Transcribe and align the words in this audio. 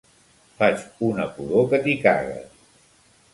Faig 0.61 0.85
una 1.09 1.27
pudor 1.35 1.67
que 1.75 1.81
t'hi 1.85 1.95
cagues. 2.07 2.59